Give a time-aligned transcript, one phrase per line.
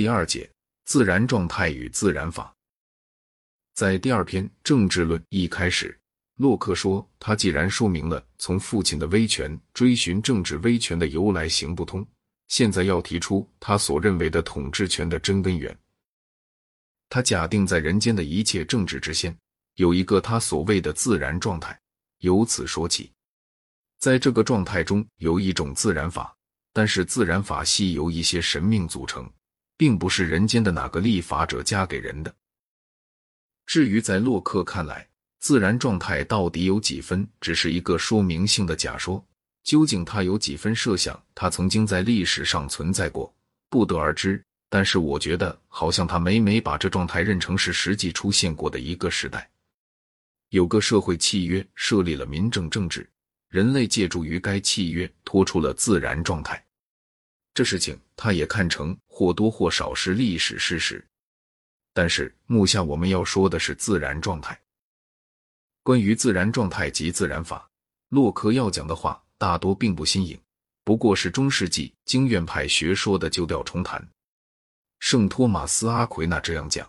[0.00, 0.50] 第二节
[0.86, 2.56] 自然状态与自然法。
[3.74, 5.94] 在第二篇政治论一开始，
[6.36, 12.02] 洛克说，他既然说明了从父亲的威权追寻政治威权的由来行不通，
[12.48, 15.78] 现在要提出他所认为的统治权的真根源。
[17.10, 19.36] 他假定在人间的一切政治之先，
[19.74, 21.78] 有一个他所谓的自然状态，
[22.20, 23.12] 由此说起，
[23.98, 26.34] 在这个状态中有一种自然法，
[26.72, 29.30] 但是自然法系由一些神命组成，
[29.80, 32.30] 并不是人间的哪个立法者加给人的。
[33.64, 35.08] 至于在洛克看来，
[35.38, 39.26] 自然状态到底有几分，只是一个说明性的假说。
[39.64, 43.34] 究竟他有几分设想，他曾经在历史上存在过，
[43.70, 44.44] 不得而知。
[44.68, 49.50] 但是我觉得，好像他每每把这状态认成是实际出现过的一个时代。
[50.50, 53.08] 有个社会契约设立了民政政治，
[53.48, 56.62] 人类借助于该契约脱出了自然状态。
[57.52, 61.04] 这事情他也看成或多或少是历史事实。
[61.92, 64.58] 但是，目下我们要说的是自然状态。
[65.82, 67.68] 关于自然状态及自然法，
[68.10, 70.40] 洛克要讲的话大多并不新颖，
[70.84, 74.08] 不过是中世纪经院派学说的旧调重弹。
[75.00, 76.88] 圣托马斯·阿奎那这样讲：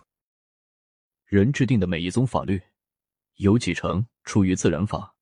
[1.26, 2.60] 人制定的每一宗法律，
[3.36, 5.12] 有几成出于自然法，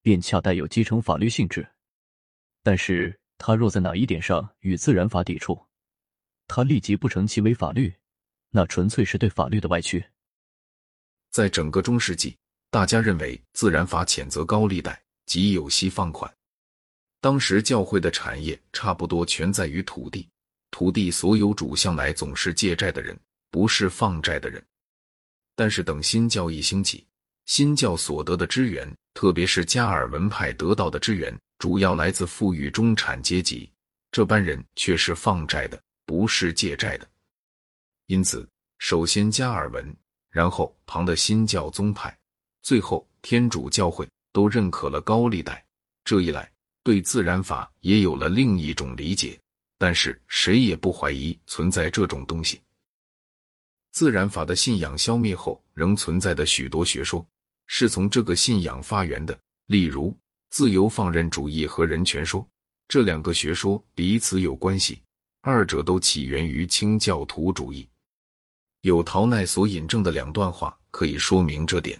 [0.00, 1.62] 便恰带有继承法律性质；
[2.62, 5.60] 但是，他若在哪一点上与自然法抵触，
[6.46, 7.92] 他立即不成其为法律。
[8.50, 10.04] 那纯粹是对法律的歪曲。
[11.32, 12.36] 在整个中世纪，
[12.70, 16.32] 大家认为自然法谴责高利贷及有息放款。
[17.20, 20.28] 当时教会的产业差不多全在于土地，
[20.70, 23.18] 土地所有主向来总是借债的人，
[23.50, 24.64] 不是放债的人。
[25.56, 27.04] 但是等新教一兴起，
[27.46, 33.70] 新教所得的支援，特别是加尔文派得到的支援，主要来自富裕中产阶级，
[34.10, 37.08] 这班人却是放债的，不是借债的。
[38.06, 39.96] 因此，首先加尔文，
[40.28, 42.18] 然后旁的新教宗派，
[42.62, 45.64] 最后天主教会都认可了高利贷。
[46.04, 46.50] 这一来，
[46.82, 49.38] 对自然法也有了另一种理解。
[49.78, 52.60] 但是谁也不怀疑存在这种东西。
[53.92, 57.24] 自然法的信仰消灭后，仍存在的许多学说，
[57.68, 59.38] 是从这个信仰发源的。
[59.66, 60.12] 例如，
[60.52, 62.46] 自由放任主义和人权说，
[62.86, 65.00] 这两个学说彼此有关系，
[65.40, 67.88] 二者都起源于清教徒主义。
[68.82, 71.98] 有陶奈所引证的两段话可以说明这点。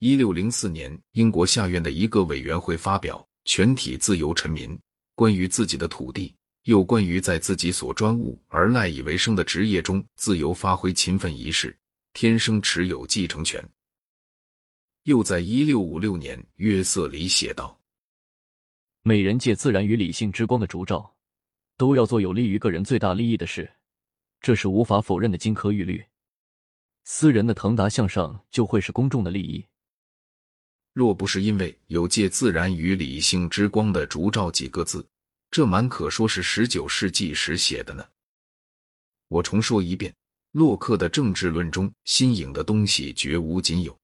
[0.00, 4.76] 一六零四年，英国下院的一个委员会发表《全体自由臣民
[5.14, 11.78] 关于自己的土地，又关于在自己所专务而赖以为生的职业中自由发挥勤奋一事，
[12.14, 13.62] 天生持有继承权》。
[15.04, 17.78] 又在一六五六年约瑟里写道
[19.02, 21.14] ：“每人借自然与理性之光的烛照，
[21.76, 23.70] 都要做有利于个人最大利益的事。”
[24.40, 26.02] 这是无法否认的金科玉律。
[27.04, 29.64] 私人的腾达向上，就会是公众的利益。
[30.94, 35.06] 若不是因为有借自然与理性之光的烛照几个字，
[35.50, 38.06] 这满可说是十九世纪时写的呢。
[39.28, 40.14] 我重说一遍，
[40.52, 43.98] 洛克的政治论中新颖的东西绝无仅有。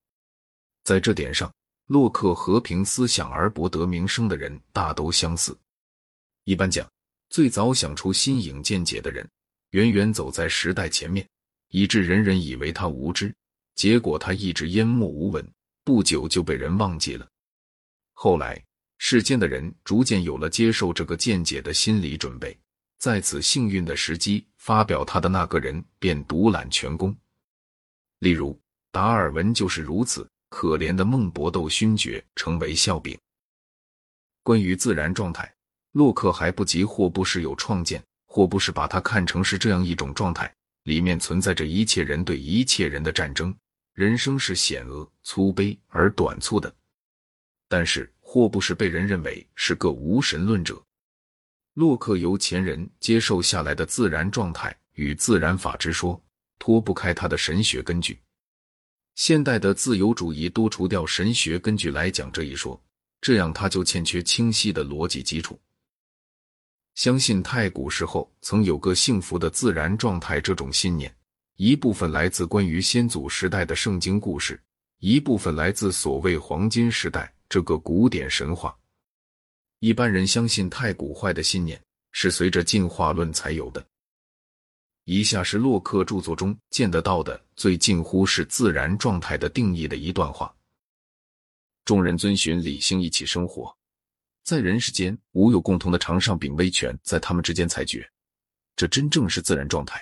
[0.85, 1.53] 在这点上，
[1.87, 5.57] 洛克和平思想而博得名声的人大都相似。
[6.45, 6.89] 一般讲，
[7.29, 9.29] 最早想出新颖见解的人。
[9.71, 11.25] 远远走在时代前面，
[11.69, 13.33] 以致人人以为他无知，
[13.77, 15.49] 结果他一直淹没无闻，
[15.85, 17.29] 不久就被人忘记了。
[18.13, 18.61] 后来，
[18.99, 22.59] 世间的人逐渐有了接受这个见解的心理准备，
[22.99, 27.17] 在此幸运的时机发表他的那个人便独揽全功。
[28.19, 28.61] 例如，
[28.91, 33.19] 达尔文就是如此，可怜的孟伯窦勋爵成为笑柄。
[34.43, 35.51] 关于自然状态，
[35.93, 38.03] 洛克还不及霍布士有创建。
[38.27, 40.53] 霍布士把它看成是这样一种状态，
[40.85, 43.53] 里面存在着一切人对一切人的战争，
[43.95, 46.73] 人生是险恶、粗卑而短促的。
[47.69, 50.81] 但是霍布士被人认为是个无神论者。
[51.75, 56.21] 洛克由前人接受下来的自然状态与自然法之说，
[56.59, 58.21] 脱不开他的神学根据。
[59.21, 62.83] 现代的自由主义多除掉神学根据来讲这一说，
[63.21, 65.61] 这样他就欠缺清晰的逻辑基础。
[66.95, 71.15] 相信太古时候曾有个幸福的自然状态，这种信念
[71.57, 74.59] 一部分来自关于先祖时代的圣经故事，
[75.01, 78.75] 一部分来自所谓黄金时代这个古典神话。
[79.81, 81.79] 一般人相信太古坏的信念
[82.13, 83.87] 是随着进化论才有的。
[85.13, 90.55] 以下是洛克著作中见得到的最近乎是自然状态的定义的一段话：
[91.85, 93.77] 众人遵循理性一起生活。
[94.45, 98.09] 在人世间，无有共同的常上柄威权在他们之间裁决，
[98.77, 100.01] 这真正是自然状态。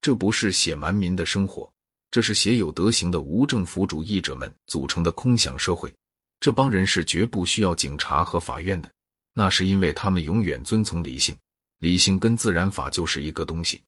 [0.00, 1.72] 这不是写蛮民的生活，
[2.10, 5.94] 这是写有德行的无政府主义者们组成的空想社会。
[6.40, 8.90] 这帮人是绝不需要警察和法院的，
[9.32, 11.36] 那是因为他们永远遵从理性。
[11.78, 13.82] 理性跟自然法就是一个东西，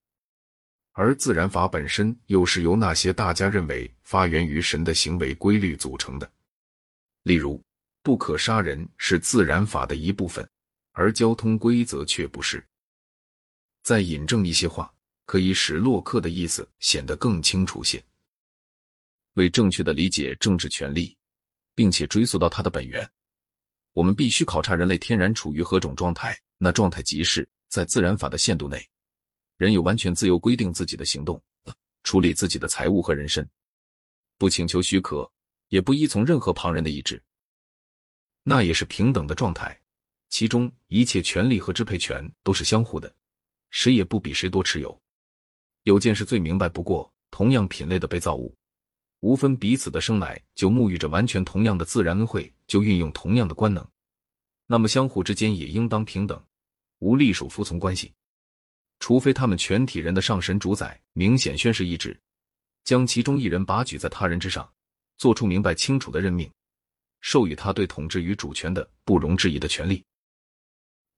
[0.92, 6.30] 而自然法本身又是由那些大家认为发源于神的行为规律组成的。
[7.22, 7.62] 例如，
[8.02, 10.48] 不可杀人是自然法的一部分，
[10.92, 12.64] 而交通规则却不是。
[13.82, 14.92] 再引证一些话，
[15.24, 18.02] 可以使洛克的意思显得更清楚些。
[19.34, 21.16] 为正确的理解政治权利，
[21.74, 23.08] 并且追溯到它的本源，
[23.92, 26.38] 我们必须考察人类天然处于何种状态。
[26.58, 27.48] 那状态即是。
[27.68, 28.84] 在自然法的限度内，
[29.56, 31.40] 人有完全自由规定自己的行动、
[32.02, 33.48] 处理自己的财物和人身，
[34.36, 35.30] 不请求许可，
[35.68, 37.22] 也不依从任何旁人的意志。
[38.42, 39.78] 那也是平等的状态，
[40.30, 43.14] 其中一切权利和支配权都是相互的，
[43.70, 44.98] 谁也不比谁多持有。
[45.82, 48.56] 有件事最明白不过：同样品类的被造物，
[49.20, 53.86] 无分彼此的生来就沐浴着完全同样的自然恩惠，就运用同样的官能，
[54.66, 56.42] 那么相互之间也应当平等。
[56.98, 58.12] 无隶属服从关系，
[58.98, 62.18] 除非他们全体人的上神主宰明显宣誓意志，
[62.84, 64.68] 将其中一人拔举在他人之上，
[65.16, 66.50] 做出明白清楚的任命，
[67.20, 70.04] 授予他对统治与主权的不容置疑的权利。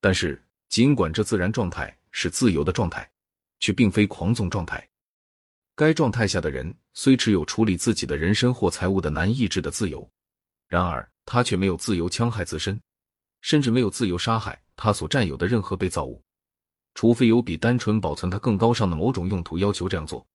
[0.01, 3.11] 但是，尽管这自然状态是自由的状态，
[3.59, 4.87] 却并非狂纵状态。
[5.75, 10.07] 该状态下的人虽持有处理自己的人身或财物的难抑制的自由，
[10.69, 12.79] 然而他却没有自由戕害自身，
[13.41, 14.63] 甚至没有自由杀害。
[14.83, 16.25] 他所占有的任何被造物，
[16.95, 20.27] 除非有比单纯保存它更高尚的某种用途要求这样做。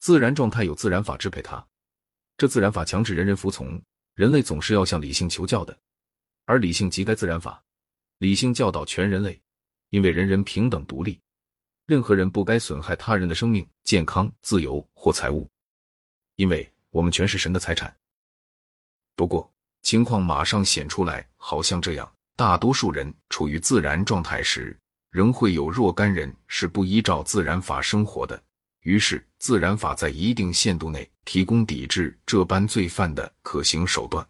[0.00, 1.64] 自然状态有自然法支配它，
[2.36, 3.80] 这自然法强制人人服从。
[4.16, 5.78] 人类总是要向理性求教的，
[6.46, 7.62] 而理性即该自然法。
[8.18, 9.40] 理性教导全人类，
[9.90, 11.20] 因为人人平等独立，
[11.86, 15.48] 任何人不该损害他人的生命、健康、自由或财物，
[16.34, 17.96] 因为我们全是神的财产。
[19.14, 19.48] 不过，
[19.82, 22.12] 情况马上显出来，好像这样。
[22.40, 24.74] 大多数人处于自然状态时，
[25.10, 28.42] 仍会有若干人是不依照自然法生活的。
[28.80, 34.26] 于是，自然法在一定限度内提供抵制这般罪犯的可行手段。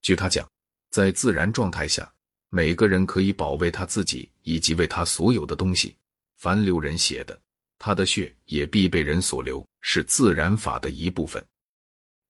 [0.00, 0.48] 据他讲，
[0.90, 2.10] 在自然状态下，
[2.48, 5.94] 每个人可以保卫他自己以及为他所有的东西。
[6.38, 7.38] 凡流人血的，
[7.78, 11.44] 他的血也必被人所流，是自然法的一部分。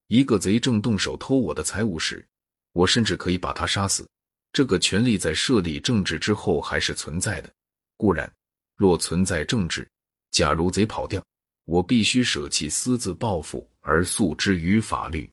[0.07, 2.27] 一个贼正动手偷我的财物时，
[2.73, 4.05] 我甚至可以把他杀死。
[4.53, 7.49] 这个权利在设立政治之后还是存在的。
[7.95, 8.31] 固然，
[8.75, 9.87] 若存在政治，
[10.31, 11.23] 假如贼跑掉，
[11.65, 15.29] 我必须舍弃私自报复，而诉之于法律。